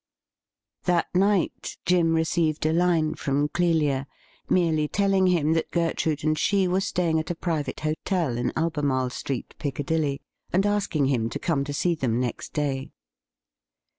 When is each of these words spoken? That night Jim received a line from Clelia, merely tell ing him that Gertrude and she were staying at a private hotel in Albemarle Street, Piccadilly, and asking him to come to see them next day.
That 0.85 1.13
night 1.13 1.77
Jim 1.85 2.15
received 2.15 2.65
a 2.65 2.73
line 2.73 3.13
from 3.13 3.47
Clelia, 3.49 4.07
merely 4.49 4.87
tell 4.87 5.13
ing 5.13 5.27
him 5.27 5.53
that 5.53 5.69
Gertrude 5.69 6.23
and 6.23 6.35
she 6.35 6.67
were 6.67 6.81
staying 6.81 7.19
at 7.19 7.29
a 7.29 7.35
private 7.35 7.81
hotel 7.81 8.35
in 8.39 8.51
Albemarle 8.57 9.11
Street, 9.11 9.53
Piccadilly, 9.59 10.19
and 10.51 10.65
asking 10.65 11.05
him 11.05 11.29
to 11.29 11.37
come 11.37 11.63
to 11.65 11.73
see 11.73 11.93
them 11.93 12.19
next 12.19 12.51
day. 12.51 12.89